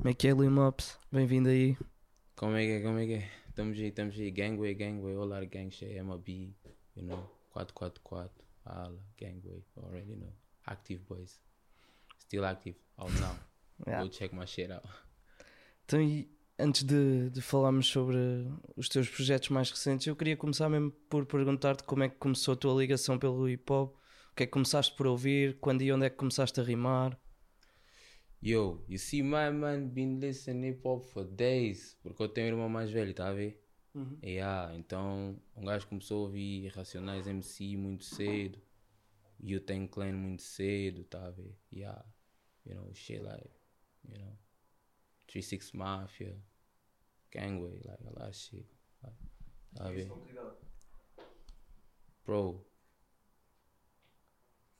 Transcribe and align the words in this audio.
Como 0.00 0.08
é 0.08 0.14
que 0.14 0.28
é, 0.28 0.30
Lil 0.30 0.50
Mops? 0.50 0.98
Bem-vindo 1.12 1.50
aí. 1.50 1.76
Como 2.34 2.56
é 2.56 2.64
que 2.64 2.72
é, 2.72 2.80
como 2.80 2.98
é 2.98 3.06
que 3.06 3.12
é? 3.12 3.30
Estamos 3.50 3.78
aí, 3.78 3.88
estamos 3.88 4.18
aí. 4.18 4.30
Gangway, 4.30 4.72
gangway, 4.72 5.14
all 5.14 5.30
our 5.30 5.44
gang 5.44 5.70
shit, 5.70 5.92
MLB, 5.92 6.54
you 6.96 7.02
know, 7.04 7.30
444, 7.52 8.30
ala, 8.64 8.98
gangway, 9.18 9.62
already 9.76 10.16
know. 10.16 10.32
Active 10.66 11.02
boys. 11.06 11.38
Still 12.18 12.46
active, 12.46 12.78
out 12.98 13.12
now. 13.20 13.36
Yeah. 13.86 14.02
Go 14.02 14.08
check 14.08 14.32
my 14.32 14.46
shit 14.46 14.72
out. 14.72 14.88
Então, 15.84 16.00
e 16.00 16.30
antes 16.58 16.82
de, 16.82 17.28
de 17.28 17.42
falarmos 17.42 17.86
sobre 17.86 18.16
os 18.78 18.88
teus 18.88 19.06
projetos 19.06 19.50
mais 19.50 19.70
recentes, 19.70 20.06
eu 20.06 20.16
queria 20.16 20.36
começar 20.36 20.70
mesmo 20.70 20.92
por 21.10 21.26
perguntar-te 21.26 21.84
como 21.84 22.04
é 22.04 22.08
que 22.08 22.16
começou 22.16 22.54
a 22.54 22.56
tua 22.56 22.72
ligação 22.72 23.18
pelo 23.18 23.46
hip 23.46 23.70
hop, 23.70 23.94
o 24.32 24.34
que 24.34 24.44
é 24.44 24.46
que 24.46 24.52
começaste 24.52 24.96
por 24.96 25.06
ouvir, 25.06 25.58
quando 25.60 25.82
e 25.82 25.92
onde 25.92 26.06
é 26.06 26.10
que 26.10 26.16
começaste 26.16 26.58
a 26.58 26.62
rimar. 26.62 27.18
Yo, 28.42 28.80
you 28.88 28.96
see 28.96 29.22
my 29.22 29.50
man 29.50 29.88
been 29.88 30.18
listening 30.18 30.62
hip 30.62 30.80
hop 30.82 31.04
for 31.04 31.24
days, 31.24 31.94
porque 32.02 32.22
eu 32.22 32.28
tenho 32.28 32.46
um 32.46 32.50
irmão 32.50 32.68
mais 32.70 32.90
velho, 32.90 33.12
tá 33.12 33.28
a 33.28 33.32
ver? 33.34 33.62
Yeah, 34.22 34.74
então 34.76 35.38
um 35.54 35.64
gajo 35.66 35.86
começou 35.86 36.24
a 36.24 36.26
ouvir 36.28 36.68
Racionais 36.68 37.26
MC 37.26 37.76
muito 37.76 38.02
cedo, 38.04 38.58
e 39.38 39.54
o 39.54 39.60
Ten 39.60 39.86
Clan 39.86 40.12
muito 40.12 40.42
cedo, 40.42 41.04
tá 41.04 41.26
a 41.26 41.30
ver? 41.30 41.54
Yeah, 41.70 42.02
you 42.64 42.74
know, 42.76 42.90
shit 42.94 43.22
like, 43.22 43.50
you 44.08 44.16
know, 44.18 44.38
36 45.26 45.72
Mafia, 45.72 46.34
Gangway, 47.30 47.82
like 47.84 48.02
a 48.06 48.10
lot 48.10 48.28
of 48.30 48.34
shit. 48.34 48.66
Like, 49.02 49.16
tá 49.74 49.88
a 49.88 49.92
ver? 49.92 50.10
Bro. 52.24 52.64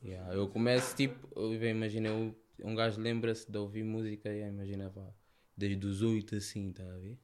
Yeah, 0.02 0.34
eu 0.34 0.48
começo 0.48 0.96
tipo, 0.96 1.28
eu 1.38 1.62
imagina, 1.62 2.08
eu, 2.08 2.34
um 2.62 2.74
gajo 2.74 3.00
lembra-se 3.00 3.50
de 3.50 3.58
ouvir 3.58 3.84
música, 3.84 4.28
yeah, 4.28 4.52
imagina, 4.52 4.88
vá, 4.88 5.12
desde 5.56 5.86
os 5.86 6.02
8 6.02 6.36
assim, 6.36 6.72
tá 6.72 6.82
a 6.82 6.98
ver? 6.98 7.18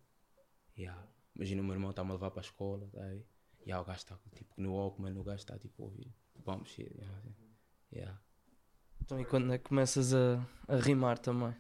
Yeah. 0.76 1.06
Imagina 1.34 1.62
o 1.62 1.64
meu 1.64 1.74
irmão 1.74 1.90
está-me 1.90 2.10
a 2.10 2.14
levar 2.14 2.30
para 2.30 2.40
a 2.40 2.44
escola, 2.44 2.88
tá 2.92 3.02
a 3.02 3.08
ver? 3.08 3.26
Yeah, 3.66 3.82
o 3.82 3.84
gajo 3.84 3.98
está 3.98 4.18
tipo 4.34 4.54
no 4.60 4.74
Walkman, 4.74 5.16
o 5.18 5.24
gajo 5.24 5.38
está 5.38 5.58
tipo 5.58 5.82
a 5.82 5.86
ouvir 5.86 6.12
bump 6.44 6.66
shit, 6.68 6.92
yeah, 6.94 7.18
assim. 7.18 7.34
yeah. 7.92 8.20
Então, 9.02 9.20
e 9.20 9.24
quando 9.24 9.52
é 9.52 9.58
que 9.58 9.64
começas 9.64 10.14
a, 10.14 10.44
a 10.68 10.76
rimar 10.76 11.18
também? 11.18 11.54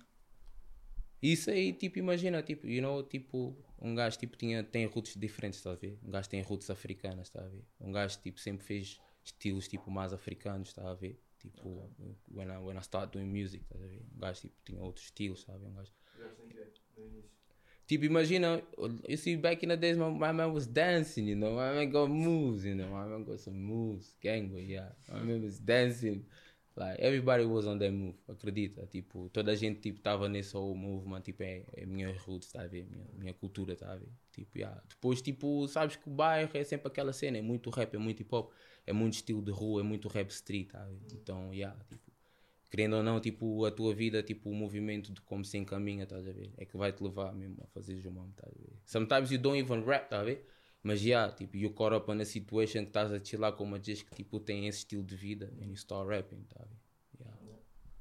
Isso 1.22 1.50
aí, 1.50 1.72
tipo, 1.72 1.98
imagina, 1.98 2.42
tipo, 2.42 2.66
you 2.66 2.82
know, 2.82 3.02
tipo, 3.02 3.56
um 3.80 3.94
gajo 3.94 4.18
tipo, 4.18 4.36
tinha, 4.36 4.62
tem 4.62 4.86
roots 4.86 5.16
diferentes, 5.16 5.58
estás 5.58 5.76
a 5.76 5.80
ver? 5.80 5.98
Um 6.02 6.10
gajo 6.10 6.28
tem 6.28 6.42
roots 6.42 6.70
africanas, 6.70 7.28
está 7.28 7.44
a 7.44 7.48
ver? 7.48 7.64
Um 7.80 7.90
gajo 7.90 8.18
tipo, 8.20 8.38
sempre 8.38 8.64
fez 8.64 9.00
estilos 9.24 9.66
tipo 9.66 9.90
mais 9.90 10.12
africanos, 10.12 10.68
está 10.68 10.88
a 10.88 10.94
ver? 10.94 11.20
Tipo, 11.50 11.88
when, 12.28 12.50
I, 12.50 12.58
when 12.58 12.76
I 12.76 12.82
start 12.82 13.12
doing 13.12 13.32
music, 13.32 13.62
estás 13.62 13.80
a 13.82 13.86
ver? 13.86 14.00
Um 14.14 14.20
gajo 14.20 14.40
tipo, 14.64 14.94
tinha 15.14 15.32
está 15.34 15.54
a 15.54 15.58
ver? 15.58 15.66
Um 15.68 15.74
gajo. 15.74 15.92
Tipo, 17.86 18.04
imagina, 18.04 18.60
you 19.08 19.16
see, 19.16 19.36
back 19.36 19.62
in 19.62 19.68
the 19.68 19.76
days, 19.76 19.96
my, 19.96 20.08
my 20.10 20.32
man 20.32 20.52
was 20.52 20.66
dancing, 20.66 21.26
you 21.28 21.36
know, 21.36 21.52
my 21.52 21.72
man 21.72 21.88
got 21.88 22.10
moves, 22.10 22.64
you 22.64 22.74
know, 22.74 22.88
my 22.88 23.04
man 23.04 23.22
got 23.24 23.38
some 23.38 23.54
moves, 23.54 24.16
gangway, 24.20 24.64
yeah. 24.64 24.88
My 25.12 25.20
man 25.20 25.44
was 25.44 25.58
dancing, 25.60 26.24
like, 26.76 27.00
everybody 27.00 27.44
was 27.44 27.66
on 27.66 27.78
that 27.78 27.90
move, 27.90 28.16
acredita? 28.28 28.86
Tipo, 28.86 29.28
toda 29.30 29.52
a 29.52 29.54
gente, 29.54 29.80
tipo, 29.80 30.00
tava 30.00 30.28
nesse 30.28 30.56
whole 30.56 30.76
movement, 30.78 31.20
tipo, 31.22 31.42
é, 31.42 31.64
é 31.72 31.86
minhas 31.86 32.16
roots, 32.18 32.52
tá 32.52 32.62
a 32.62 32.66
ver? 32.66 32.86
Minha, 32.86 33.06
minha 33.14 33.34
cultura, 33.34 33.74
tá 33.74 33.92
a 33.92 33.96
ver? 33.96 34.08
Tipo, 34.32 34.58
yeah. 34.58 34.82
Depois, 34.88 35.22
tipo, 35.22 35.66
sabes 35.68 35.96
que 35.96 36.08
o 36.08 36.12
bairro 36.12 36.50
é 36.54 36.64
sempre 36.64 36.88
aquela 36.88 37.12
cena, 37.12 37.38
é 37.38 37.42
muito 37.42 37.70
rap, 37.70 37.94
é 37.94 37.98
muito 37.98 38.20
hip 38.20 38.34
hop, 38.34 38.52
é 38.86 38.92
muito 38.92 39.14
estilo 39.14 39.42
de 39.42 39.50
rua, 39.50 39.80
é 39.80 39.84
muito 39.84 40.08
rap 40.08 40.30
street, 40.30 40.68
tá 40.68 40.82
a 40.82 40.86
ver? 40.86 41.00
Então, 41.12 41.52
yeah, 41.52 41.78
tipo, 41.88 42.12
querendo 42.70 42.96
ou 42.96 43.02
não, 43.02 43.20
tipo, 43.20 43.64
a 43.64 43.70
tua 43.70 43.94
vida, 43.94 44.22
tipo, 44.22 44.50
o 44.50 44.54
movimento 44.54 45.12
de 45.12 45.20
como 45.22 45.44
se 45.44 45.56
encaminha, 45.56 46.04
estás 46.04 46.26
a 46.28 46.32
ver? 46.32 46.52
É 46.56 46.64
que 46.64 46.76
vai 46.76 46.92
te 46.92 47.02
levar 47.02 47.32
mesmo 47.34 47.56
a 47.62 47.66
fazer 47.66 47.94
o 47.94 48.12
mesmo, 48.12 48.28
estás 48.30 48.52
a 48.52 48.58
ver? 48.58 48.76
Sometimes 48.84 49.30
you 49.30 49.38
don't 49.38 49.58
even 49.58 49.82
rap, 49.84 50.04
estás 50.04 50.22
a 50.22 50.24
ver? 50.24 50.46
Mas 50.86 51.00
já, 51.00 51.08
yeah, 51.08 51.32
tipo, 51.32 51.56
you 51.56 51.72
caught 51.72 51.96
up 51.96 52.08
on 52.08 52.20
a 52.20 52.24
situation 52.24 52.82
que 52.82 52.90
estás 52.90 53.12
a 53.12 53.18
chilar 53.18 53.52
com 53.54 53.64
uma 53.64 53.76
diz 53.76 54.02
que, 54.02 54.14
tipo, 54.14 54.38
tem 54.38 54.68
esse 54.68 54.78
estilo 54.78 55.02
de 55.02 55.16
vida 55.16 55.52
and 55.60 55.66
you 55.66 55.74
start 55.74 56.08
rapping, 56.08 56.46
ver? 56.48 56.68
Yeah. 57.18 57.58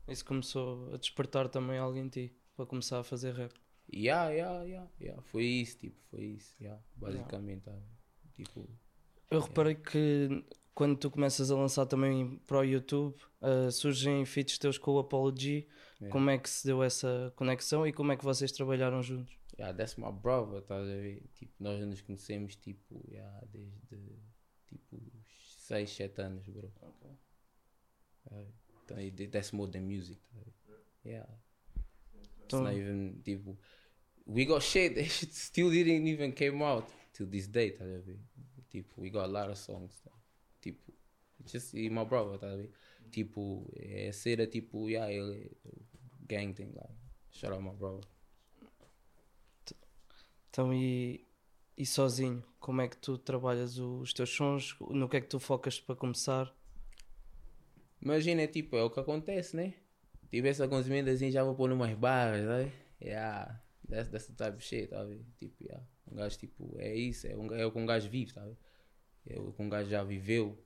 Isso 0.08 0.24
começou 0.24 0.94
a 0.94 0.98
despertar 0.98 1.50
também 1.50 1.80
algo 1.80 1.98
em 1.98 2.08
ti, 2.08 2.32
para 2.56 2.68
começar 2.68 3.00
a 3.00 3.04
fazer 3.04 3.34
rap. 3.34 3.52
Yeah, 3.92 4.30
yeah, 4.30 4.64
yeah, 4.64 4.92
yeah. 5.02 5.20
Foi 5.24 5.46
isso, 5.46 5.80
tipo, 5.80 5.98
foi 6.12 6.26
isso, 6.26 6.56
yeah. 6.62 6.80
Basicamente, 6.96 7.64
tá 7.64 7.72
a 7.72 7.74
ver? 7.74 7.82
Tipo, 8.36 8.70
Eu 9.32 9.40
reparei 9.40 9.74
que 9.74 10.46
quando 10.76 10.96
tu 10.96 11.10
começas 11.10 11.50
a 11.50 11.56
lançar 11.56 11.88
também 11.88 12.40
para 12.46 12.60
o 12.60 12.64
YouTube, 12.64 13.16
uh, 13.42 13.72
surgem 13.72 14.24
feats 14.26 14.60
teus 14.60 14.78
com 14.78 14.92
o 14.92 15.00
Apology. 15.00 15.68
Como 16.12 16.30
é 16.30 16.38
que 16.38 16.48
se 16.48 16.68
deu 16.68 16.84
essa 16.84 17.34
conexão 17.36 17.88
e 17.88 17.92
como 17.92 18.12
é 18.12 18.16
que 18.16 18.24
vocês 18.24 18.52
trabalharam 18.52 19.02
juntos? 19.02 19.36
Yeah, 19.58 19.72
that's 19.72 19.98
my 19.98 20.12
brother, 20.12 20.60
estás 20.60 20.82
a 20.82 20.96
ver? 20.96 21.22
Tipo, 21.36 21.54
nós 21.64 21.80
nos 21.86 22.02
conhecemos, 22.02 22.56
tipo, 22.56 23.02
yeah, 23.10 23.42
desde, 23.52 24.20
tipo, 24.68 25.02
6, 25.68 25.90
7 25.90 26.22
anos, 26.22 26.48
bro. 26.48 26.72
Yeah. 28.32 28.48
Então, 28.84 29.00
e 29.00 29.12
that's 29.28 29.52
more 29.52 29.72
than 29.72 29.82
music, 29.82 30.20
tá 30.32 30.40
a 30.40 30.44
ver? 30.44 30.54
Yeah. 31.06 31.40
Então- 32.46 32.60
It's 32.60 32.60
not 32.62 32.74
even, 32.74 33.22
tipo, 33.24 33.58
we 34.28 34.46
got 34.46 34.62
shit, 34.64 34.94
that 34.96 35.10
shit 35.10 35.34
still 35.34 35.70
didn't 35.72 36.08
even 36.08 36.32
came 36.32 36.62
out 36.64 36.88
till 37.14 37.28
this 37.28 37.48
day, 37.48 37.72
tá 37.72 37.84
a 37.84 37.88
ver? 38.02 38.20
Tipo, 38.70 39.02
we 39.02 39.10
got 39.10 39.26
a 39.26 39.32
lot 39.32 39.50
of 39.50 39.58
songs, 39.58 40.00
tá? 40.02 40.12
tipo, 40.62 40.94
just 41.46 41.74
e 41.76 41.90
my 41.90 42.04
brother, 42.04 42.38
tá 42.38 42.52
a 42.52 42.56
ver? 42.56 42.70
Tipo, 43.12 43.72
é 43.76 44.12
cera, 44.12 44.46
tipo, 44.48 44.90
yeah, 44.90 45.12
ele, 45.12 45.52
gang 46.28 46.54
thing, 46.54 46.72
like, 46.76 46.94
shout 47.32 47.54
out 47.54 47.64
my 47.64 47.72
brother. 47.74 48.02
Então, 50.56 50.74
e, 50.74 51.28
e 51.78 51.86
sozinho, 51.86 52.42
como 52.62 52.80
é 52.80 52.88
que 52.88 52.96
tu 52.96 53.18
trabalhas 53.18 53.78
os 53.78 54.14
teus 54.14 54.30
sons? 54.30 54.74
No 54.90 55.10
que 55.10 55.18
é 55.18 55.20
que 55.20 55.28
tu 55.28 55.38
focas 55.38 55.82
para 55.82 55.98
começar? 55.98 56.56
Imagina, 58.02 58.44
é 58.44 58.48
tipo, 58.48 58.78
é 58.78 58.82
o 58.82 58.90
que 58.90 59.02
acontece, 59.02 59.54
né? 59.54 59.74
Tivesse 60.32 60.62
algumas 60.62 60.88
emendas 60.88 61.18
assim, 61.18 61.30
já 61.30 61.44
vou 61.44 61.56
pôr 61.56 61.70
umas 61.74 61.94
barras, 61.96 62.46
sabe? 62.46 62.72
Yeah, 63.02 63.62
that's, 63.90 64.10
that's 64.10 64.28
the 64.28 64.34
type 64.34 64.56
of 64.56 64.64
shit, 64.64 64.92
ver? 64.92 65.26
Tipo, 65.38 65.62
yeah. 65.62 65.86
Um 66.10 66.16
gajo, 66.16 66.38
tipo, 66.38 66.74
é 66.78 66.96
isso, 66.96 67.28
é, 67.28 67.36
um, 67.36 67.54
é 67.54 67.66
o 67.66 67.72
que 67.74 67.78
um 67.78 67.86
gajo 67.86 68.10
vive, 68.10 68.32
tá 68.32 68.46
ver? 68.46 68.58
É 69.28 69.38
o 69.38 69.52
que 69.52 69.62
um 69.62 69.68
gajo 69.68 69.90
já 69.90 70.06
viveu, 70.06 70.58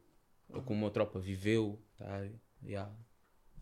é 0.54 0.58
o 0.58 0.62
que 0.62 0.72
uma 0.72 0.92
tropa 0.92 1.20
viveu, 1.20 1.82
tá 1.98 2.20
ver? 2.20 2.40
Yeah, 2.64 2.96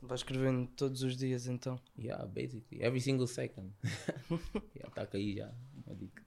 Vais 0.02 0.20
escrevendo 0.20 0.68
todos 0.68 1.02
os 1.02 1.18
dias 1.18 1.48
então. 1.48 1.80
yeah, 1.98 2.24
basically, 2.26 2.84
every 2.84 3.02
single 3.02 3.28
second. 3.28 3.74
yeah, 4.76 4.90
tá 4.94 5.08
aí 5.14 5.36
já, 5.36 5.52
uma 5.86 5.96
dica. 5.96 6.24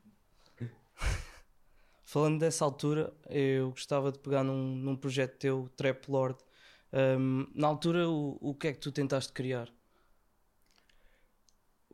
Falando 2.05 2.41
dessa 2.41 2.65
altura, 2.65 3.13
eu 3.29 3.71
gostava 3.71 4.11
de 4.11 4.19
pegar 4.19 4.43
num, 4.43 4.75
num 4.75 4.97
projeto 4.97 5.39
teu, 5.39 5.71
Trap 5.77 6.09
Lord. 6.09 6.39
Um, 6.93 7.47
na 7.55 7.69
altura, 7.69 8.09
o, 8.09 8.37
o 8.41 8.55
que 8.55 8.69
é 8.69 8.73
que 8.73 8.81
tu 8.81 8.91
tentaste 8.91 9.33
criar? 9.33 9.73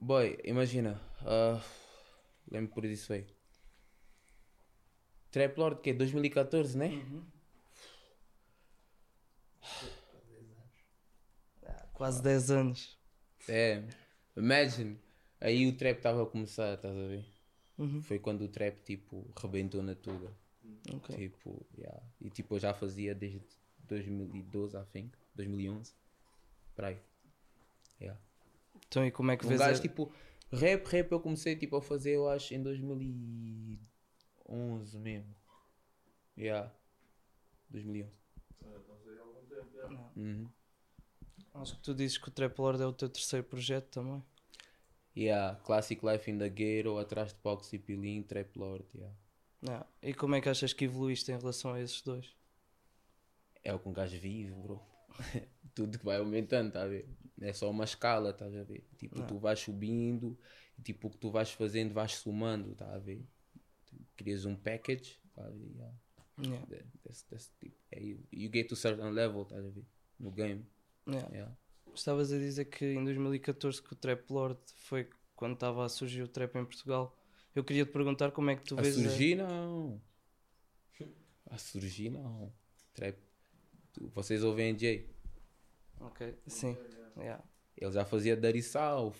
Boy, 0.01 0.39
imagina, 0.45 1.01
uh, 1.23 1.61
lembro 2.51 2.73
por 2.73 2.85
isso 2.85 3.13
aí. 3.13 3.27
Trap 5.31 5.59
Lord, 5.59 5.81
que 5.83 5.91
é 5.91 5.93
2014, 5.93 6.79
né? 6.79 6.91
Quase 11.97 12.23
10 12.23 12.51
anos. 12.51 12.99
É, 13.49 13.83
imagine. 14.37 14.99
Aí 15.41 15.67
o 15.67 15.75
trap 15.77 15.97
estava 15.97 16.23
a 16.23 16.27
começar, 16.27 16.75
estás 16.75 16.95
a 16.97 17.07
ver? 17.07 17.25
Foi 18.03 18.19
quando 18.19 18.43
o 18.43 18.49
trap, 18.49 18.79
tipo, 18.83 19.31
rebentou 19.41 19.83
na 19.83 19.95
tuga. 19.95 20.31
Ok. 20.95 21.17
Tipo, 21.17 21.67
yeah. 21.77 22.03
E 22.21 22.29
tipo, 22.31 22.55
eu 22.55 22.59
já 22.59 22.73
fazia 22.75 23.15
desde 23.15 23.43
2012, 23.85 24.77
I 24.77 24.85
think, 24.93 25.17
2011. 25.35 25.95
Para 26.75 26.89
aí. 26.89 26.99
Yeah. 28.01 28.21
Então, 28.87 29.07
e 29.07 29.11
como 29.11 29.31
é 29.31 29.37
que 29.37 29.45
Um 29.47 29.49
vês? 29.49 29.61
gajo, 29.61 29.79
a- 29.79 29.83
tipo, 29.83 30.13
rap, 30.53 30.85
rap 30.87 31.13
eu 31.13 31.21
comecei, 31.21 31.57
tipo, 31.57 31.77
a 31.77 31.83
fazer, 31.83 32.13
eu 32.17 32.29
acho, 32.29 32.53
em 32.55 32.63
2011 32.63 34.99
mesmo. 34.99 35.35
Yeah. 36.37 36.71
2011. 37.71 38.13
Uhum. 40.17 40.49
Acho 41.61 41.75
que 41.77 41.83
tu 41.83 41.95
dizes 41.95 42.19
que 42.19 42.29
o 42.29 42.31
Trap 42.33 42.59
Lord 42.59 42.83
é 42.83 42.87
o 42.87 42.93
teu 42.93 43.09
terceiro 43.09 43.45
projeto 43.45 43.89
também. 43.91 44.23
Yeah, 45.17 45.59
Classic 45.65 46.05
Life 46.05 46.31
in 46.31 46.39
the 46.39 46.49
Ghetto, 46.49 46.99
Atrás 46.99 47.33
de 47.33 47.39
Palco 47.41 47.65
Cipilim, 47.65 48.23
Trap 48.23 48.57
Lord, 48.57 48.85
yeah. 48.95 49.17
Ah, 49.69 49.87
E 50.03 50.13
como 50.13 50.35
é 50.35 50.41
que 50.41 50.49
achas 50.49 50.73
que 50.75 50.85
evoluíste 50.85 51.33
em 51.33 51.39
relação 51.39 51.73
a 51.73 51.81
esses 51.81 52.03
dois? 52.03 52.35
É 53.65 53.73
o 53.73 53.79
que 53.79 53.89
um 53.89 53.93
gajo 53.93 54.19
vive, 54.21 54.53
bro. 54.53 54.81
Tudo 55.75 55.99
que 55.99 56.05
vai 56.05 56.19
aumentando, 56.19 56.73
tá 56.73 56.83
a 56.83 56.87
ver? 56.87 57.09
É 57.41 57.53
só 57.53 57.71
uma 57.71 57.85
escala, 57.85 58.33
tá 58.33 58.45
a 58.45 58.49
ver? 58.49 58.87
Tipo, 58.99 59.23
tu 59.23 59.39
vais 59.39 59.59
subindo 59.59 60.39
e 60.79 60.83
tipo, 60.83 61.09
o 61.09 61.11
que 61.11 61.17
tu 61.19 61.31
vais 61.31 61.51
fazendo 61.51 61.93
vais 61.95 62.15
somando, 62.15 62.75
tá 62.75 62.95
a 62.95 62.99
ver? 62.99 63.25
Tu 63.87 63.97
crias 64.17 64.45
um 64.45 64.55
package, 64.55 65.19
tá 65.35 65.45
a 65.47 65.51
ver? 65.51 65.71
Yeah. 65.75 65.95
Yeah. 66.39 66.67
That- 66.67 66.87
that's- 67.03 67.23
that's, 67.31 67.51
tipo, 67.59 67.77
é, 67.91 68.03
you, 68.03 68.19
you 68.31 68.51
get 68.53 68.69
to 68.69 68.77
certain 68.77 69.11
level, 69.11 69.45
tá 69.47 69.57
a 69.57 69.61
ver? 69.63 69.85
No 70.21 70.31
game. 70.31 70.65
Yeah. 71.09 71.29
Yeah. 71.33 71.57
Estavas 71.95 72.33
a 72.33 72.39
dizer 72.39 72.67
que 72.67 72.85
em 72.85 73.03
2014 73.05 73.83
que 73.83 73.93
o 73.93 73.97
Trap 73.97 74.31
Lord 74.31 74.61
foi 74.77 75.09
quando 75.35 75.55
estava 75.55 75.85
a 75.85 75.89
surgir 75.89 76.23
o 76.23 76.29
trap 76.29 76.57
em 76.57 76.65
Portugal. 76.65 77.17
Eu 77.55 77.65
queria 77.65 77.85
te 77.87 77.93
perguntar 77.93 78.31
como 78.33 78.51
é 78.51 78.57
que 78.57 78.65
tu 78.65 78.79
A 78.79 78.83
vês. 78.83 78.99
a- 78.99 79.03
surgir 79.03 79.37
não. 79.37 80.01
A 81.51 81.59
surgir 81.59 82.11
não. 82.11 82.53
Trap. 82.93 83.17
Vocês 84.15 84.43
ouvem 84.43 84.79
Jay? 84.79 85.09
Ok, 86.01 86.35
sim. 86.47 86.77
Yeah. 87.17 87.43
Ele 87.77 87.93
já 87.93 88.05
fazia 88.05 88.37
Dirty 88.37 88.63
South. 88.63 89.15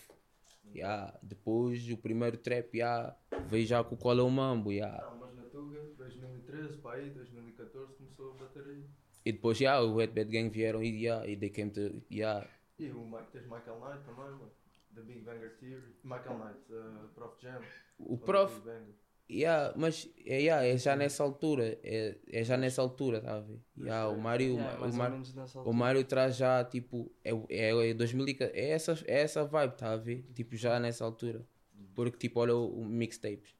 Yeah. 0.75 1.17
Depois 1.23 1.89
o 1.89 1.97
primeiro 1.97 2.37
trap 2.37 2.75
yeah. 2.77 3.15
veio 3.47 3.65
já 3.65 3.83
com 3.83 3.95
o 3.95 3.97
Qual 3.97 4.17
é 4.19 4.21
o 4.21 4.29
Mambo. 4.29 4.71
Yeah. 4.71 5.01
Não, 5.09 5.17
mas 5.17 5.35
na 5.35 5.43
Tuga, 5.43 5.79
2013 5.97 6.77
para 6.77 6.97
aí, 6.97 7.09
2014 7.09 7.93
começou 7.95 8.33
a 8.33 8.35
bater 8.35 8.63
aí. 8.67 8.83
E 9.27 9.31
depois 9.33 9.59
yeah, 9.59 9.83
o 9.83 9.95
Wet 9.95 10.13
Bad 10.13 10.31
Gang 10.31 10.49
vieram 10.49 10.81
e, 10.81 11.03
yeah, 11.03 11.27
e 11.27 11.35
they 11.35 11.49
came 11.49 11.69
to. 11.69 12.01
Yeah. 12.09 12.47
E 12.79 12.89
o 12.91 13.05
Mike, 13.05 13.27
tens 13.33 13.43
Michael 13.43 13.77
Knight 13.81 14.05
também, 14.05 14.31
mano. 14.31 14.51
The 14.95 15.01
Big 15.01 15.19
Banger 15.19 15.51
Theory. 15.59 15.95
Michael 16.01 16.37
Knight, 16.37 16.59
uh, 16.71 17.07
Prof 17.13 17.35
Jam. 17.41 17.61
O 17.99 18.17
prof. 18.17 18.61
Yeah, 19.29 19.73
mas 19.75 20.09
é, 20.25 20.39
yeah, 20.39 20.65
é 20.65 20.77
já 20.77 20.95
nessa 20.95 21.21
altura. 21.23 21.77
É, 21.83 22.15
é 22.31 22.43
já 22.45 22.55
nessa 22.55 22.81
altura, 22.81 23.19
tá 23.19 23.35
a 23.35 23.39
ver? 23.41 23.59
Yeah, 23.77 24.07
o 24.09 24.17
Mário. 24.17 24.53
Yeah, 24.53 24.77
o 24.77 24.79
mais 24.79 24.93
ou 24.93 24.97
Mário 24.97 25.13
menos 25.15 25.33
nessa 25.33 25.59
O. 25.61 25.73
Mário 25.73 26.03
traz 26.05 26.37
já, 26.37 26.63
tipo, 26.63 27.11
é, 27.25 27.31
é, 27.49 27.89
é 27.89 27.93
2000 27.93 28.29
e- 28.29 28.37
é 28.39 28.69
essa, 28.69 28.93
é 29.05 29.19
essa 29.23 29.43
vibe, 29.43 29.75
tá 29.75 29.91
a 29.91 29.97
ver? 29.97 30.23
Tipo, 30.33 30.55
já 30.55 30.79
nessa 30.79 31.03
altura. 31.03 31.45
Porque, 31.93 32.17
tipo, 32.17 32.39
olha 32.39 32.55
o, 32.55 32.79
o 32.81 32.85
mixtapes, 32.85 33.53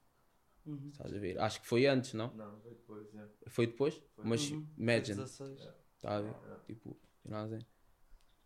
Uhum. 0.67 0.89
estás 0.89 1.13
a 1.13 1.17
ver? 1.19 1.39
Acho 1.39 1.61
que 1.61 1.67
foi 1.67 1.85
antes, 1.87 2.13
não? 2.13 2.33
Não, 2.35 2.59
foi 2.61 2.71
depois, 2.75 3.07
yeah. 3.13 3.33
Foi 3.47 3.67
depois? 3.67 4.01
Mas, 4.17 4.51
Uhum. 4.51 4.67
imagine, 4.77 5.17
16. 5.17 5.59
tá 5.99 6.17
a 6.17 6.21
ver? 6.21 6.27
Yeah. 6.31 6.63
Tipo, 6.65 6.97
know 7.25 7.39
what 7.39 7.45
I'm 7.45 7.49
saying? 7.49 7.65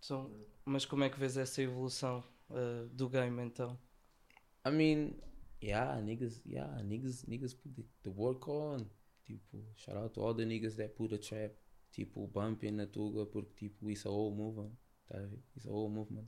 Então, 0.04 0.48
mas 0.66 0.86
como 0.86 1.04
é 1.04 1.10
que 1.10 1.20
vês 1.20 1.38
essa 1.38 1.62
evolução 1.62 2.24
uh, 2.50 2.88
do 2.90 3.10
game 3.10 3.42
então? 3.44 3.78
I 4.66 4.72
mean, 4.72 5.16
yeah, 5.64 6.00
niggas, 6.02 6.42
yeah, 6.46 6.82
niggas, 6.84 7.26
niggas 7.26 7.54
put 7.54 7.74
the, 7.76 7.84
the 8.04 8.10
work 8.10 8.50
on. 8.50 8.88
Tipo, 9.26 9.64
shout 9.76 9.98
out 9.98 10.14
to 10.14 10.22
all 10.22 10.34
the 10.36 10.46
niggas 10.46 10.76
that 10.76 10.94
put 10.96 11.14
a 11.14 11.18
trap, 11.18 11.56
tipo, 11.92 12.28
bumping 12.28 12.72
na 12.72 12.88
tuga, 12.88 13.26
porque, 13.26 13.54
tipo, 13.70 13.90
isso 13.90 14.08
é 14.08 14.12
all 14.12 14.32
movement, 14.32 14.76
tá 15.08 15.18
a 15.18 15.26
ver? 15.26 15.40
Isso 15.56 15.68
é 15.68 15.72
all 15.72 15.90
movement. 15.90 16.28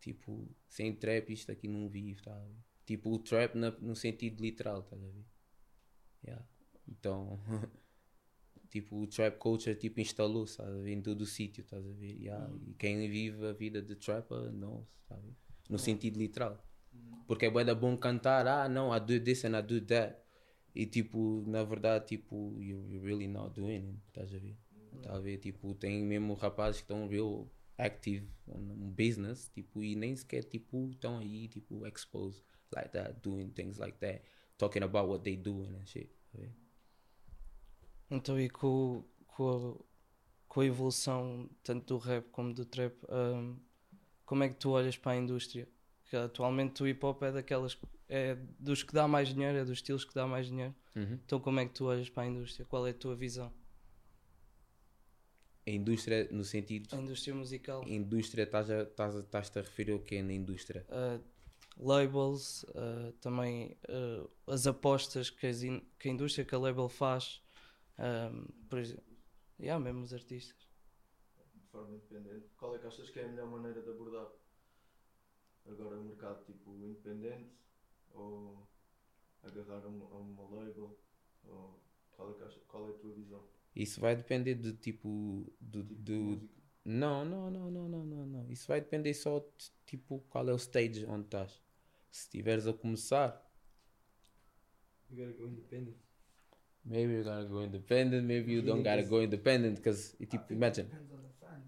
Tipo, 0.00 0.48
sem 0.68 0.94
trap 0.94 1.32
isto 1.32 1.50
aqui 1.50 1.66
não 1.66 1.88
vive, 1.88 2.22
tá 2.22 2.34
a 2.34 2.44
ver? 2.44 2.56
Tipo, 2.88 3.10
o 3.10 3.18
trap 3.18 3.54
na- 3.54 3.70
no 3.82 3.94
sentido 3.94 4.40
literal, 4.40 4.82
tá 4.82 4.96
a 4.96 4.98
ver? 4.98 5.26
Yeah. 6.24 6.42
Então, 6.88 7.38
tipo, 8.70 8.96
o 9.02 9.06
trap 9.06 9.36
culture, 9.36 9.76
tipo, 9.76 10.00
instalou-se, 10.00 10.56
tá 10.56 10.66
a 10.66 10.70
ver? 10.70 10.92
Em 10.92 11.02
todo 11.02 11.20
o 11.20 11.26
sítio, 11.26 11.62
tá 11.64 11.76
a 11.76 11.80
ver? 11.80 12.16
Yeah. 12.18 12.50
E 12.66 12.72
quem 12.72 13.06
vive 13.10 13.46
a 13.46 13.52
vida 13.52 13.82
de 13.82 13.94
trapper, 13.94 14.50
não, 14.54 14.88
tá 15.06 15.16
a 15.16 15.18
ver? 15.18 15.36
No 15.68 15.78
sentido 15.78 16.18
literal. 16.18 16.66
Porque 17.26 17.44
é 17.44 17.64
da 17.64 17.74
bom 17.74 17.94
cantar, 17.94 18.46
ah 18.46 18.66
não, 18.70 18.90
I 18.96 18.98
do 19.00 19.20
this 19.22 19.44
and 19.44 19.58
I 19.58 19.62
do 19.62 19.82
that. 19.82 20.18
E 20.74 20.86
tipo, 20.86 21.44
na 21.46 21.62
verdade, 21.64 22.06
tipo, 22.06 22.56
you, 22.58 22.88
you 22.88 23.02
really 23.02 23.28
not 23.28 23.54
doing 23.54 23.86
it, 23.86 23.98
estás 24.06 24.34
a 24.34 24.38
ver? 24.38 24.56
Estás 24.96 25.14
a 25.14 25.20
ver? 25.20 25.36
Tipo, 25.36 25.74
tem 25.74 26.02
mesmo 26.02 26.32
rapazes 26.32 26.80
que 26.80 26.84
estão 26.84 27.06
real 27.06 27.52
active 27.76 28.26
no 28.46 28.90
business, 28.92 29.50
tipo, 29.50 29.84
e 29.84 29.94
nem 29.94 30.16
sequer, 30.16 30.44
tipo, 30.44 30.88
estão 30.88 31.18
aí, 31.18 31.48
tipo, 31.48 31.86
exposed 31.86 32.42
like 32.74 32.90
that, 32.90 33.20
doing 33.22 33.50
things 33.50 33.78
like 33.78 33.98
that, 33.98 34.22
talking 34.58 34.82
about 34.82 35.08
what 35.08 35.22
they 35.24 35.36
doing 35.36 35.74
and 35.74 35.86
shit. 35.86 36.10
Então, 38.10 38.40
e 38.40 38.48
com, 38.48 39.04
com, 39.26 39.48
a, 39.50 39.84
com 40.48 40.60
a 40.60 40.66
evolução 40.66 41.48
tanto 41.62 41.86
do 41.94 41.98
rap 41.98 42.26
como 42.30 42.54
do 42.54 42.64
trap, 42.64 42.94
um, 43.10 43.56
como 44.24 44.44
é 44.44 44.48
que 44.48 44.56
tu 44.56 44.70
olhas 44.70 44.96
para 44.96 45.12
a 45.12 45.16
indústria? 45.16 45.68
Que 46.06 46.16
atualmente 46.16 46.82
o 46.82 46.86
hip 46.88 47.04
hop 47.04 47.22
é 47.22 47.32
daquelas. 47.32 47.76
é 48.08 48.34
dos 48.58 48.82
que 48.82 48.94
dá 48.94 49.06
mais 49.06 49.28
dinheiro, 49.28 49.58
é 49.58 49.64
dos 49.64 49.74
estilos 49.74 50.04
que 50.04 50.14
dá 50.14 50.26
mais 50.26 50.46
dinheiro. 50.46 50.74
Uhum. 50.96 51.18
Então, 51.24 51.38
como 51.38 51.60
é 51.60 51.66
que 51.66 51.74
tu 51.74 51.84
olhas 51.84 52.08
para 52.08 52.22
a 52.22 52.26
indústria? 52.26 52.64
Qual 52.64 52.86
é 52.86 52.90
a 52.90 52.94
tua 52.94 53.14
visão? 53.14 53.52
A 55.66 55.70
indústria, 55.70 56.26
no 56.30 56.44
sentido, 56.44 56.88
A 56.96 56.96
indústria 56.98 57.34
musical, 57.34 57.82
a 57.84 57.88
indústria, 57.90 58.44
estás 58.44 58.70
a, 58.70 58.84
estás 58.84 59.16
a, 59.16 59.20
estás-te 59.20 59.58
a 59.58 59.62
referir 59.62 59.92
ao 59.92 59.98
que 59.98 60.22
na 60.22 60.32
indústria? 60.32 60.86
uh, 60.88 61.22
labels, 61.78 62.64
uh, 62.64 63.12
também 63.20 63.76
uh, 63.88 64.30
as 64.46 64.66
apostas 64.66 65.30
que, 65.30 65.46
as 65.46 65.62
in- 65.62 65.82
que 65.98 66.08
a 66.08 66.12
indústria, 66.12 66.44
que 66.44 66.54
a 66.54 66.58
label 66.58 66.88
faz, 66.88 67.42
um, 67.98 68.46
por 68.68 68.78
exemplo, 68.78 69.04
yeah, 69.60 69.82
mesmo 69.82 70.02
os 70.04 70.12
artistas. 70.14 70.68
de 71.54 71.66
forma 71.70 71.94
independente. 71.94 72.48
Qual 72.56 72.74
é 72.74 72.78
que 72.78 72.86
achas 72.86 73.10
que 73.10 73.20
é 73.20 73.24
a 73.24 73.28
melhor 73.28 73.48
maneira 73.50 73.82
de 73.82 73.90
abordar? 73.90 74.28
Agora 75.70 75.96
o 75.96 76.02
mercado 76.02 76.44
tipo 76.44 76.74
independente 76.76 77.52
ou 78.10 78.66
agarrar 79.42 79.84
a 79.84 79.88
uma, 79.88 80.06
a 80.06 80.18
uma 80.18 80.42
label? 80.50 80.98
Ou 81.44 81.80
qual, 82.10 82.30
é 82.32 82.34
que 82.34 82.42
achas, 82.44 82.62
qual 82.68 82.88
é 82.88 82.90
a 82.90 82.98
tua 82.98 83.12
visão? 83.14 83.42
Isso 83.74 84.00
vai 84.00 84.14
depender 84.16 84.54
de 84.56 84.72
tipo, 84.74 85.50
do, 85.60 85.84
Tipo 85.84 85.94
do? 85.94 86.48
Não, 86.84 87.24
não, 87.24 87.50
não, 87.50 87.70
não, 87.70 87.88
não, 87.88 88.04
não, 88.04 88.26
não. 88.26 88.50
Isso 88.50 88.66
vai 88.66 88.80
depender 88.80 89.14
só 89.14 89.38
de 89.40 89.70
tipo 89.86 90.20
qual 90.28 90.48
é 90.48 90.52
o 90.52 90.56
stage 90.56 91.06
onde 91.06 91.26
estás. 91.26 91.62
Se 92.10 92.22
estiveres 92.24 92.66
a 92.66 92.72
começar, 92.72 93.44
You 95.10 95.16
gotta 95.16 95.38
go 95.38 95.46
independent. 95.48 95.96
maybe 96.84 97.12
you 97.14 97.24
gotta 97.24 97.44
go 97.46 97.62
independent, 97.64 98.24
maybe 98.26 98.52
you 98.52 98.62
don't 98.62 98.82
gotta 98.82 99.02
go 99.02 99.22
independent, 99.22 99.76
because 99.76 100.16
tipo, 100.26 100.52
imagine, 100.52 100.88
Depends 100.88 101.12
on 101.12 101.22
the 101.22 101.28
fans. 101.40 101.64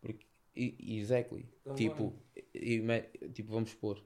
porque, 0.00 0.26
e- 0.56 0.96
exactly, 0.98 1.48
Então, 1.60 1.74
tipo, 1.76 2.14
ima- 2.54 3.00
tipo, 3.32 3.52
vamos 3.52 3.70
supor, 3.70 4.04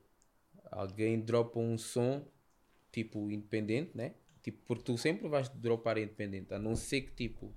alguém 0.70 1.20
dropa 1.20 1.58
um 1.58 1.78
som, 1.78 2.26
tipo, 2.92 3.30
independente, 3.30 3.96
né? 3.96 4.14
Tipo, 4.42 4.58
porque 4.66 4.84
tu 4.84 4.96
sempre 4.98 5.28
vais 5.28 5.48
dropar 5.48 5.98
independente, 5.98 6.52
a 6.54 6.58
não 6.58 6.74
ser 6.76 7.02
que 7.02 7.12
tipo 7.12 7.52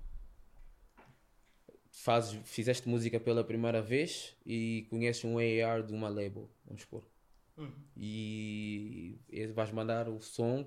fazes, 1.90 2.40
fizeste 2.48 2.88
música 2.88 3.20
pela 3.20 3.44
primeira 3.44 3.80
vez 3.82 4.34
e 4.44 4.86
conheces 4.90 5.24
um 5.24 5.36
AR 5.38 5.82
de 5.82 5.92
uma 5.92 6.08
label, 6.08 6.50
vamos 6.64 6.82
supor. 6.82 7.06
E 7.96 9.18
e 9.28 9.46
vais 9.48 9.70
mandar 9.70 10.08
o 10.08 10.20
som, 10.20 10.66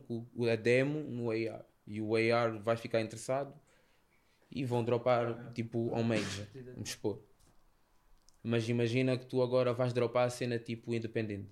a 0.52 0.56
demo 0.56 1.00
no 1.04 1.32
AR. 1.32 1.66
E 1.86 2.02
o 2.02 2.16
AR 2.16 2.60
vai 2.60 2.78
ficar 2.78 3.02
interessado 3.02 3.54
e 4.52 4.64
vão 4.64 4.84
dropar 4.84 5.54
tipo 5.54 5.94
on 5.94 6.04
major, 6.04 6.48
vamos 6.74 6.90
supor. 6.90 7.22
Mas 8.42 8.70
imagina 8.70 9.18
que 9.18 9.26
tu 9.26 9.42
agora 9.42 9.74
vais 9.74 9.94
dropar 9.94 10.28
a 10.28 10.30
cena 10.30 10.60
tipo 10.60 10.94
independente. 10.94 11.50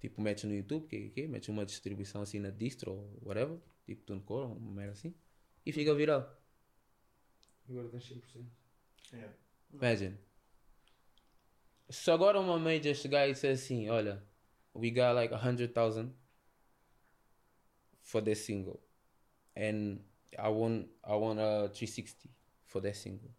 Tipo, 0.00 0.20
metes 0.20 0.44
no 0.44 0.54
YouTube, 0.54 0.86
que, 0.86 1.08
que, 1.10 1.26
metes 1.26 1.48
uma 1.48 1.64
distribuição 1.64 2.20
assim 2.20 2.38
na 2.38 2.50
distro 2.50 2.92
ou 2.92 3.18
whatever, 3.22 3.58
tipo 3.86 4.02
TuneCore, 4.02 4.52
uma 4.52 4.70
merda 4.70 4.92
assim, 4.92 5.14
e 5.64 5.72
fica 5.72 5.94
viral. 5.94 6.38
Agora 7.68 7.88
tens 7.88 8.04
100%. 8.04 8.44
Yeah. 9.12 9.34
Imagine. 9.72 10.18
Se 11.94 12.10
agora 12.10 12.40
uma 12.40 12.58
major 12.58 12.94
chegar 12.94 13.28
e 13.28 13.32
disser 13.32 13.52
assim, 13.52 13.88
olha, 13.88 14.20
we 14.74 14.90
got 14.90 15.14
like 15.14 15.32
a 15.32 15.36
hundred 15.36 15.72
thousand 15.72 16.12
for 18.02 18.20
this 18.20 18.44
single. 18.44 18.80
And 19.56 20.00
I 20.36 20.48
want 20.48 20.88
I 21.04 21.14
want 21.14 21.38
a 21.38 21.70
360 21.72 22.28
for 22.66 22.82
that 22.82 22.96
single. 22.96 23.30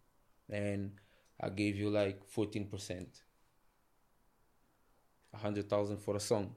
And 0.48 0.92
I 1.38 1.50
gave 1.50 1.76
you 1.76 1.90
like 1.90 2.24
14%. 2.34 3.06
A 5.34 5.36
hundred 5.36 5.68
thousand 5.68 5.98
for 5.98 6.16
a 6.16 6.20
song. 6.20 6.56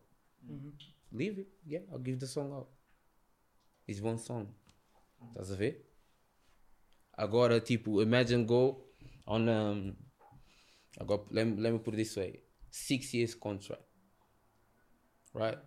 Leave 1.12 1.40
it. 1.40 1.48
Yeah, 1.66 1.80
I'll 1.92 2.00
give 2.00 2.20
the 2.20 2.28
song 2.28 2.54
out. 2.54 2.70
It's 3.86 4.00
one 4.00 4.18
song. 4.18 4.48
Estás 5.36 5.52
a 5.52 5.56
ver? 5.56 5.76
Agora, 7.12 7.60
tipo, 7.60 8.02
imagine 8.02 8.46
go 8.46 8.86
on 9.28 9.50
um, 9.50 9.96
agora 11.00 11.22
let 11.32 11.48
me, 11.48 11.62
let 11.62 11.74
me 11.74 11.80
put 11.80 11.94
it 11.94 11.98
this 11.98 12.16
way. 12.16 12.42
Six 12.70 13.14
years 13.14 13.36
contract. 13.36 13.84
Right? 15.34 15.58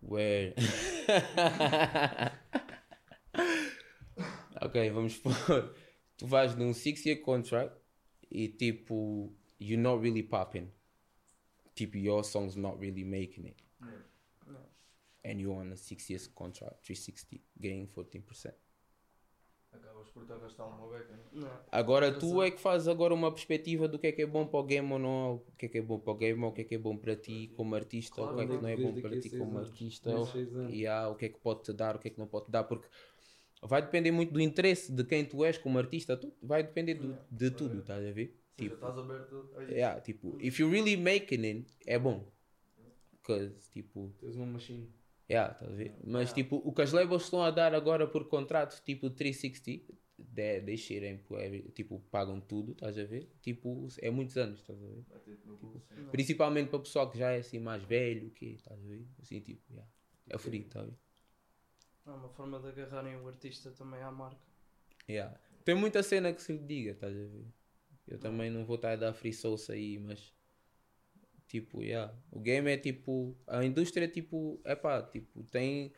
Where 0.00 0.52
Ok, 4.62 4.90
vamos 4.92 5.16
pôr. 5.18 5.34
Tu 6.16 6.26
vais 6.26 6.54
num 6.56 6.72
six 6.72 7.04
year 7.04 7.16
contract 7.20 7.74
e 8.30 8.48
tipo 8.48 9.32
you're 9.58 9.80
not 9.80 10.00
really 10.00 10.22
popping. 10.22 10.70
Tipo 11.74 11.98
your 11.98 12.22
song's 12.24 12.56
not 12.56 12.78
really 12.78 13.04
making 13.04 13.46
it. 13.46 13.56
And 15.24 15.40
you're 15.40 15.60
on 15.60 15.72
a 15.72 15.76
six 15.76 16.10
years 16.10 16.26
contract, 16.26 16.84
360, 16.84 17.40
getting 17.60 17.86
14%. 17.86 18.52
Acabas 19.72 20.08
por 20.10 20.24
te 20.26 20.32
arrastar 20.32 20.68
uma 20.68 20.86
beca, 20.88 21.12
né? 21.12 21.22
Não. 21.32 21.50
Agora 21.70 22.12
tu 22.12 22.42
é 22.42 22.50
que 22.50 22.60
fazes 22.60 22.86
agora 22.88 23.14
uma 23.14 23.32
perspectiva 23.32 23.88
do 23.88 23.98
que 23.98 24.08
é 24.08 24.12
que 24.12 24.22
é 24.22 24.26
bom 24.26 24.46
para 24.46 24.60
o 24.60 24.64
game 24.64 24.92
ou 24.92 24.98
não, 24.98 25.34
o 25.36 25.52
que 25.56 25.66
é 25.66 25.68
que 25.68 25.78
é 25.78 25.82
bom 25.82 25.98
para 25.98 26.12
o 26.12 26.16
game, 26.16 26.42
ou 26.44 26.50
o 26.50 26.52
que 26.52 26.60
é 26.60 26.64
que 26.64 26.74
é 26.74 26.78
bom 26.78 26.96
para 26.96 27.16
ti 27.16 27.50
como 27.56 27.74
artista, 27.74 28.14
Claro, 28.16 28.32
o 28.32 28.36
que 28.36 28.42
é 28.42 28.46
que 28.56 28.62
não 28.62 28.68
é 28.68 28.72
é 28.72 28.76
bom 28.76 28.92
para 28.94 29.16
ti 29.16 29.30
como 29.30 29.56
anos? 29.56 29.68
artista, 29.70 30.10
e 30.68 30.86
há, 30.86 31.08
o 31.08 31.14
que 31.16 31.24
é 31.26 31.28
que 31.30 31.38
pode 31.40 31.62
te 31.62 31.72
dar, 31.72 31.96
o 31.96 31.98
que 31.98 32.08
é 32.08 32.10
que 32.10 32.18
não 32.18 32.26
pode 32.26 32.46
te 32.46 32.50
dar, 32.52 32.64
porque 32.64 32.86
vai 33.62 33.80
depender 33.80 34.10
muito 34.10 34.32
do 34.32 34.40
interesse 34.40 34.92
de 34.92 35.04
quem 35.04 35.24
tu 35.24 35.44
és 35.44 35.56
como 35.56 35.78
artista, 35.78 36.16
tu- 36.16 36.32
vai 36.42 36.62
depender 36.62 36.94
do- 36.94 37.16
de 37.30 37.50
tudo, 37.50 37.78
estás 37.80 38.04
a 38.04 38.12
ver? 38.12 38.36
Tipo, 38.56 38.74
estás 38.74 38.98
aberto 38.98 39.48
a 39.56 39.62
isso. 39.64 39.72
yeah, 39.74 40.00
tipo, 40.00 40.36
if 40.40 40.58
you 40.60 40.68
really 40.70 40.96
making 40.96 41.44
it, 41.44 41.66
é 41.86 41.98
bom. 41.98 42.30
cause, 43.22 43.70
tipo, 43.72 44.12
Tens 44.20 44.36
uma 44.36 44.46
machine. 44.46 44.88
Yeah, 45.30 45.52
estás 45.52 45.72
a 45.72 45.74
ver? 45.74 45.96
Mas 46.04 46.32
tipo, 46.32 46.56
o 46.64 46.72
que 46.72 46.82
as 46.82 46.92
labels 46.92 47.24
estão 47.24 47.42
a 47.42 47.50
dar 47.50 47.74
agora 47.74 48.06
por 48.06 48.28
contrato, 48.28 48.82
tipo 48.84 49.10
360, 49.10 49.92
they, 50.34 50.60
they 50.60 50.76
shit 50.76 51.04
ain't 51.04 51.24
every- 51.32 51.70
tipo, 51.72 52.00
pagam 52.10 52.40
tudo, 52.40 52.72
estás 52.72 52.98
a 52.98 53.04
ver? 53.04 53.30
Tipo, 53.40 53.88
é 54.00 54.10
muitos 54.10 54.36
anos, 54.36 54.60
estás 54.60 54.82
a 54.82 54.86
ver? 54.86 55.04
Bolso. 55.44 55.86
Principalmente 56.10 56.68
para 56.68 56.78
o 56.78 56.80
pessoal 56.80 57.10
que 57.10 57.18
já 57.18 57.30
é 57.30 57.38
assim 57.38 57.58
mais 57.58 57.82
velho, 57.82 58.30
que 58.30 58.46
estás 58.46 58.78
a 58.78 58.88
ver? 58.88 59.06
Assim, 59.20 59.40
tipo, 59.40 59.62
yeah. 59.70 59.90
é 60.28 60.38
free, 60.38 60.60
estás 60.60 60.86
a 60.86 60.90
ver? 60.90 60.96
É 62.06 62.10
uma 62.10 62.28
forma 62.28 62.58
de 62.58 62.68
agarrarem 62.68 63.16
o 63.16 63.28
artista 63.28 63.70
também 63.70 64.02
à 64.02 64.10
marca. 64.10 64.40
Yeah. 65.08 65.38
Tem 65.64 65.74
muita 65.74 66.02
cena 66.02 66.32
que 66.32 66.42
se 66.42 66.52
lhe 66.52 66.58
diga, 66.58 66.92
estás 66.92 67.12
a 67.12 67.24
ver? 67.24 67.46
Eu 68.06 68.18
também 68.18 68.50
não 68.50 68.64
vou 68.64 68.76
estar 68.76 68.92
a 68.92 68.96
dar 68.96 69.12
free 69.14 69.32
sauce 69.32 69.70
aí, 69.70 69.98
mas 69.98 70.32
tipo, 71.48 71.82
yeah. 71.82 72.14
o 72.30 72.40
game 72.40 72.70
é 72.70 72.76
tipo, 72.76 73.36
a 73.46 73.64
indústria 73.64 74.04
é 74.04 74.08
tipo, 74.08 74.60
é 74.64 74.74
pá, 74.74 75.02
tipo, 75.02 75.42
tem, 75.44 75.92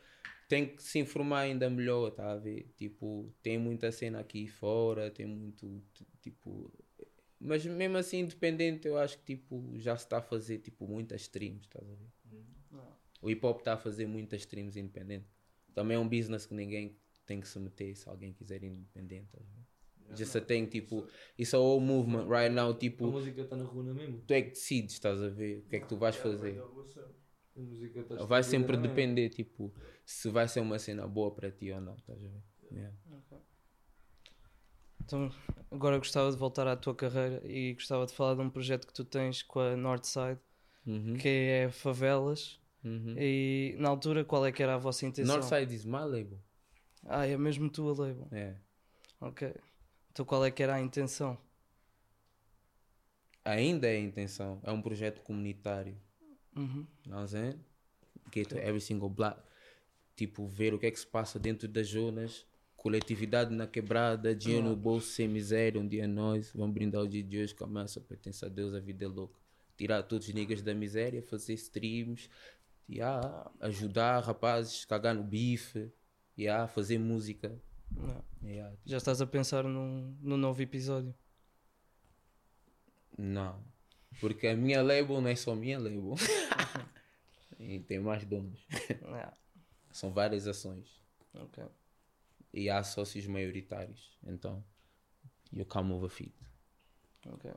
tem 0.47 0.75
que 0.75 0.83
se 0.83 0.99
informar 0.99 1.41
ainda 1.41 1.69
melhor, 1.69 2.11
tá 2.11 2.31
a 2.31 2.37
ver? 2.37 2.71
Tipo, 2.77 3.33
tem 3.41 3.57
muita 3.57 3.91
cena 3.91 4.19
aqui 4.19 4.47
fora, 4.47 5.09
tem 5.11 5.25
muito, 5.25 5.81
tipo, 6.21 6.71
mas 7.39 7.65
mesmo 7.65 7.97
assim, 7.97 8.19
independente, 8.19 8.87
eu 8.87 8.97
acho 8.97 9.17
que 9.19 9.35
tipo, 9.35 9.73
já 9.77 9.95
se 9.95 10.05
está 10.05 10.17
a 10.17 10.21
fazer 10.21 10.59
tipo 10.59 10.87
muitas 10.87 11.21
streams, 11.21 11.65
estás 11.65 11.87
a 11.87 11.93
ver? 11.93 12.09
Não. 12.71 12.97
O 13.21 13.29
hip 13.29 13.45
hop 13.45 13.59
está 13.59 13.73
a 13.73 13.77
fazer 13.77 14.07
muitas 14.07 14.41
streams 14.41 14.77
independente. 14.79 15.25
Também 15.73 15.95
é 15.95 15.99
um 15.99 16.07
business 16.07 16.45
que 16.45 16.53
ninguém 16.53 16.97
tem 17.25 17.39
que 17.39 17.47
se 17.47 17.59
meter 17.59 17.95
se 17.95 18.07
alguém 18.07 18.33
quiser 18.33 18.63
ir 18.63 18.71
independente. 18.71 19.25
estás 19.25 19.47
a 19.47 19.53
ver? 19.53 19.65
Já 20.13 20.39
tem 20.41 20.65
tipo, 20.65 21.07
isso 21.37 21.55
é 21.55 21.59
o 21.59 21.79
movement 21.79 22.27
right 22.29 22.53
now, 22.53 22.69
A 22.71 22.75
tipo, 22.75 23.07
música 23.07 23.41
está 23.41 23.55
na 23.55 23.63
rua 23.63 23.83
na 23.83 23.93
mesma. 23.93 24.19
tu 24.27 24.33
é 24.33 24.41
que 24.41 24.49
decides, 24.51 24.93
estás 24.93 25.21
a 25.21 25.29
ver? 25.29 25.59
O 25.59 25.69
que 25.69 25.75
é 25.77 25.79
que 25.79 25.87
tu 25.87 25.97
vais 25.97 26.15
fazer? 26.15 26.59
A 27.57 27.59
música 27.59 28.03
tá 28.03 28.23
Vai 28.25 28.43
sempre 28.43 28.77
mesma. 28.77 28.87
depender, 28.89 29.29
tipo, 29.29 29.73
se 30.05 30.29
vai 30.29 30.47
ser 30.47 30.59
uma 30.59 30.77
cena 30.77 31.07
boa 31.07 31.31
para 31.33 31.49
ti 31.51 31.71
ou 31.71 31.81
não, 31.81 31.95
estás 31.95 32.19
a 32.23 32.27
ver? 32.27 32.41
Yeah. 32.71 32.95
Então, 35.03 35.31
agora 35.69 35.97
gostava 35.97 36.31
de 36.31 36.37
voltar 36.37 36.67
à 36.67 36.75
tua 36.75 36.95
carreira 36.95 37.41
e 37.45 37.73
gostava 37.73 38.05
de 38.05 38.13
falar 38.13 38.35
de 38.35 38.41
um 38.41 38.49
projeto 38.49 38.87
que 38.87 38.93
tu 38.93 39.03
tens 39.05 39.41
com 39.43 39.59
a 39.59 39.75
Northside, 39.75 40.39
Uhum. 40.85 41.15
que 41.15 41.27
é 41.27 41.69
Favelas. 41.71 42.59
Uhum. 42.83 43.15
E 43.17 43.75
na 43.79 43.89
altura, 43.89 44.23
qual 44.23 44.45
é 44.45 44.51
que 44.51 44.61
era 44.61 44.75
a 44.75 44.77
vossa 44.77 45.05
intenção? 45.05 45.35
Northside 45.37 45.73
is 45.73 45.85
my 45.85 45.99
label. 46.03 46.39
Ah, 47.03 47.25
é 47.27 47.37
mesmo 47.37 47.69
tua 47.69 47.91
label. 47.97 48.27
É. 48.31 48.55
Ok. 49.21 49.53
Então 50.15 50.23
qual 50.23 50.45
é 50.45 50.49
que 50.49 50.63
era 50.63 50.75
a 50.75 50.79
intenção? 50.79 51.37
Ainda 53.43 53.85
é 53.85 53.97
a 53.97 53.99
intenção, 53.99 54.61
é 54.63 54.71
um 54.71 54.81
projeto 54.81 55.19
comunitário. 55.19 55.93
Uhum. 56.55 56.87
Nós 57.05 57.33
é 57.33 57.53
get 58.33 58.47
to 58.47 58.57
every 58.57 58.79
single 58.79 59.09
block. 59.09 59.37
Tipo, 60.15 60.47
ver 60.47 60.73
o 60.73 60.79
que 60.79 60.85
é 60.85 60.91
que 60.91 60.97
se 60.97 61.05
passa 61.05 61.37
dentro 61.37 61.67
das 61.67 61.87
zonas, 61.87 62.45
coletividade 62.77 63.53
na 63.53 63.67
quebrada, 63.67 64.33
dinheiro 64.33 64.69
no 64.69 64.75
bolso, 64.77 65.09
sem 65.09 65.27
miséria. 65.27 65.81
Um 65.81 65.85
dia 65.85 66.07
nós 66.07 66.49
vamos 66.55 66.73
brindar 66.73 67.01
o 67.01 67.07
dia 67.09 67.21
de 67.21 67.37
hoje, 67.37 67.53
começa, 67.53 67.99
pertence 67.99 68.45
a 68.45 68.47
Deus, 68.47 68.73
a 68.73 68.79
vida 68.79 69.03
é 69.03 69.09
louca. 69.09 69.37
Tirar 69.75 70.01
todos 70.03 70.29
os 70.29 70.33
niggas 70.33 70.61
da 70.61 70.73
miséria, 70.73 71.21
fazer 71.21 71.55
streams, 71.55 72.29
yeah, 72.89 73.51
ajudar 73.59 74.21
rapazes, 74.23 74.85
cagar 74.85 75.13
no 75.13 75.25
bife, 75.25 75.91
yeah, 76.37 76.69
fazer 76.69 76.99
música. 76.99 77.61
Não. 77.91 78.23
Yeah. 78.43 78.75
Já 78.85 78.97
estás 78.97 79.21
a 79.21 79.27
pensar 79.27 79.63
num, 79.63 80.15
num 80.21 80.37
novo 80.37 80.61
episódio? 80.61 81.13
Não, 83.17 83.63
porque 84.19 84.47
a 84.47 84.55
minha 84.55 84.81
label 84.83 85.21
não 85.21 85.29
é 85.29 85.35
só 85.35 85.55
minha 85.55 85.79
label. 85.79 86.15
E 87.57 87.79
tem 87.79 87.99
mais 87.99 88.25
donos. 88.25 88.59
Ah, 89.05 89.33
São 89.89 90.11
várias 90.11 90.45
ações. 90.45 91.01
e 92.53 92.69
há 92.69 92.83
sócios 92.83 93.25
maioritários. 93.27 94.11
Então, 94.25 94.61
you 95.53 95.65
come 95.65 95.93
over 95.93 96.09
fit. 96.09 96.35
Ok. 97.25 97.49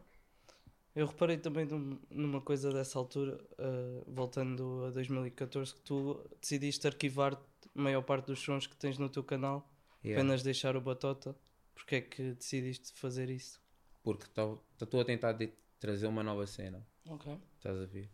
Eu 0.94 1.06
reparei 1.06 1.37
também 1.37 1.66
num- 1.66 1.99
numa 2.11 2.40
coisa 2.40 2.73
dessa 2.73 2.97
altura, 2.97 3.44
ah, 3.58 4.04
voltando 4.06 4.85
a 4.87 4.90
2014, 4.90 5.75
que 5.75 5.80
tu 5.80 6.25
decidiste 6.40 6.87
arquivar 6.87 7.35
a 7.35 7.38
maior 7.75 8.02
parte 8.02 8.26
dos 8.26 8.38
sons 8.38 8.68
que 8.68 8.76
tens 8.76 8.99
no 8.99 9.08
teu 9.11 9.25
canal, 9.25 9.68
Yeah. 10.04 10.20
apenas 10.22 10.42
deixar 10.42 10.76
o 10.76 10.80
Batota. 10.80 11.34
Porque 11.74 11.96
é 11.96 12.00
que 12.00 12.32
decidiste 12.34 12.92
fazer 12.94 13.30
isso? 13.30 13.60
Porque 14.02 14.24
estou 14.24 15.00
a 15.00 15.04
tentar 15.04 15.32
de- 15.32 15.52
trazer 15.78 16.06
uma 16.06 16.22
nova 16.22 16.46
cena. 16.46 16.84
Ok. 17.08 17.36
Estás 17.56 17.78
a 17.80 17.86
ver? 17.86 18.08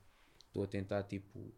Estou 0.47 0.65
a 0.65 0.67
tentar, 0.67 1.03
tipo, 1.05 1.53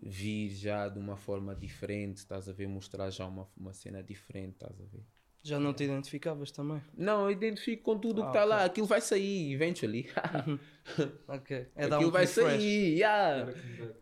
vir 0.00 0.50
já 0.50 0.88
de 0.88 0.98
uma 0.98 1.16
forma 1.16 1.54
diferente. 1.54 2.18
Estás 2.18 2.48
a 2.48 2.52
ver? 2.52 2.66
Mostrar 2.68 3.10
já 3.10 3.26
uma, 3.26 3.48
uma 3.56 3.72
cena 3.72 4.02
diferente. 4.02 4.52
Estás 4.54 4.80
a 4.80 4.84
ver? 4.84 5.04
Já 5.42 5.58
não 5.58 5.72
te 5.72 5.84
identificavas 5.84 6.50
também? 6.50 6.82
Não, 6.96 7.24
eu 7.24 7.30
identifico 7.30 7.82
com 7.84 7.98
tudo 7.98 8.22
o 8.22 8.30
que 8.30 8.38
Ah, 8.38 8.40
está 8.40 8.40
ok. 8.44 8.48
lá. 8.50 8.64
Aquilo 8.64 8.86
vai 8.86 9.00
sair 9.00 9.52
eventually. 9.52 10.08
Ok. 11.28 11.68
É 11.76 11.84
Aquilo 11.84 12.08
um 12.08 12.10
vai 12.10 12.24
refresh. 12.24 12.46
sair. 12.46 12.94
Yeah. 12.98 13.52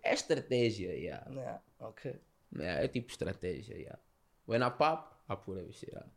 É 0.03 0.15
estratégia. 0.15 0.93
Yeah. 0.95 1.31
Yeah, 1.31 1.63
ok. 1.81 2.17
Yeah, 2.57 2.85
É 2.85 2.89
tipo 2.89 3.11
estratégia. 3.11 3.75
Yeah. 3.77 3.99
When 4.47 4.63
I 4.63 4.71
pop, 4.71 5.16
I 5.29 5.35
put 5.35 5.59
every 5.59 5.73
shit 5.73 5.95
out. 5.97 6.09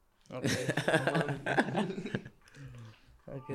Ok. 3.28 3.52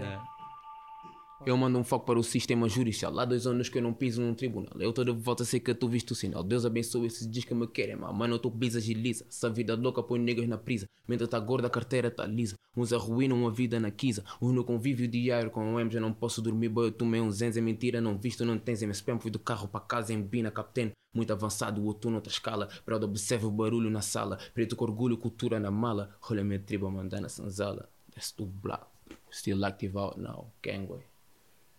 É. 1.47 1.51
Eu 1.51 1.57
mando 1.57 1.79
um 1.79 1.85
foco 1.85 2.07
para 2.07 2.19
o 2.19 2.25
sistema 2.25 2.69
judicial. 2.69 3.13
Lá 3.13 3.25
dois 3.25 3.47
anos 3.47 3.69
que 3.69 3.79
eu 3.79 3.83
não 3.83 3.93
piso 3.93 4.21
num 4.21 4.35
tribunal. 4.35 4.73
Eu 4.79 4.93
toda 4.93 5.13
volta 5.13 5.45
sei 5.45 5.61
que 5.61 5.75
tu 5.75 5.89
viste 5.89 6.13
o 6.13 6.15
sinal. 6.15 6.43
Deus 6.43 6.65
abençoe 6.65 7.07
esses 7.07 7.31
dias 7.31 7.45
que 7.45 7.55
me 7.55 7.67
querem, 7.67 7.97
mano. 7.97 8.15
Mano, 8.15 8.35
eu 8.35 8.39
tô 8.39 8.51
bisa 8.51 8.79
agiliza. 8.79 9.25
Essa 9.29 9.51
vida 9.51 9.75
louca 9.75 10.03
põe 10.03 10.19
negras 10.19 10.49
na 10.49 10.59
prisa. 10.59 10.87
Mente 11.07 11.27
tá 11.27 11.39
gorda, 11.39 11.67
a 11.67 11.71
carteira 11.71 12.11
tá 12.11 12.27
lisa. 12.27 12.57
Uns 12.77 12.93
arruinam 12.93 13.37
uma 13.37 13.51
vida 13.51 13.79
na 13.79 13.91
quisa. 13.91 14.25
Uns 14.41 14.53
no 14.53 14.65
convívio 14.65 15.07
diário 15.07 15.51
com 15.51 15.75
o 15.75 15.79
M, 15.79 15.91
já 15.91 16.01
não 16.01 16.13
posso 16.13 16.41
dormir. 16.41 16.71
Boy, 16.71 16.87
eu 16.87 16.93
tomei 16.93 17.21
um 17.21 17.31
zenz, 17.31 17.57
é 17.57 17.61
mentira, 17.61 18.01
não 18.01 18.17
visto, 18.17 18.45
não 18.45 18.59
tens. 18.59 18.83
MSPM 18.83 19.21
fui 19.21 19.31
do 19.31 19.39
carro 19.39 19.69
para 19.69 19.81
casa 19.81 20.13
em 20.13 20.23
Bina, 20.23 20.51
capitão. 20.51 20.91
Muito 21.15 21.33
avançado, 21.33 21.81
o 21.81 21.85
outono 21.85 22.17
outra 22.17 22.33
escala. 22.33 22.69
Brother, 22.85 23.09
observa 23.09 23.47
o 23.47 23.51
barulho 23.51 23.91
na 23.91 24.01
sala. 24.01 24.39
Preto 24.53 24.75
com 24.75 24.85
orgulho, 24.85 25.17
cultura 25.17 25.61
na 25.61 25.71
mala. 25.71 26.17
Olha 26.29 26.43
minha 26.43 26.59
tribo 26.59 26.87
a 26.87 26.91
mandar 26.91 27.21
na 27.21 27.29
sanzala. 27.29 27.89
That's 28.13 28.33
too 28.33 28.47
black. 28.47 28.85
Still 29.31 29.65
active 29.65 29.97
out 29.97 30.19
now. 30.19 30.53
Gangway. 30.63 31.14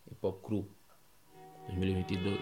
Hip 0.10 0.22
Hop 0.24 0.42
cru, 0.44 0.66
2022. 1.70 2.38